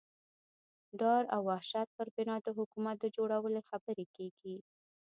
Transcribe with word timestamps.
ډار 0.99 1.23
او 1.35 1.41
وحشت 1.49 1.87
پر 1.97 2.07
بنا 2.15 2.35
د 2.43 2.47
حکومت 2.57 2.95
د 2.99 3.05
جوړولو 3.17 3.59
خبرې 3.69 4.05
کېږي. 4.15 4.55